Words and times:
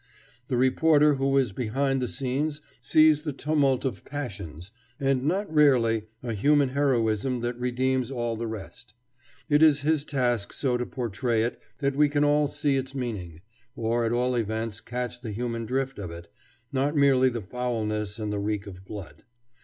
The 0.47 0.57
reporter 0.57 1.13
who 1.17 1.37
is 1.37 1.51
behind 1.51 2.01
the 2.01 2.07
scenes 2.07 2.59
sees 2.81 3.21
the 3.21 3.33
tumult 3.33 3.85
of 3.85 4.03
passions, 4.03 4.71
and 4.99 5.23
not 5.25 5.53
rarely 5.53 6.07
a 6.23 6.33
human 6.33 6.69
heroism 6.69 7.41
that 7.41 7.55
redeems 7.59 8.09
all 8.09 8.35
the 8.35 8.47
rest. 8.47 8.95
It 9.47 9.61
is 9.61 9.81
his 9.81 10.03
task 10.03 10.53
so 10.53 10.75
to 10.75 10.87
portray 10.87 11.43
it 11.43 11.61
that 11.81 11.95
we 11.95 12.09
can 12.09 12.23
all 12.23 12.47
see 12.47 12.77
its 12.77 12.95
meaning, 12.95 13.41
or 13.75 14.03
at 14.03 14.11
all 14.11 14.33
events 14.33 14.81
catch 14.81 15.21
the 15.21 15.33
human 15.33 15.67
drift 15.67 15.99
of 15.99 16.09
it, 16.09 16.29
not 16.71 16.95
merely 16.95 17.29
the 17.29 17.43
foulness 17.43 18.17
and 18.17 18.33
the 18.33 18.39
reek 18.39 18.65
of 18.65 18.83
blood. 18.83 19.23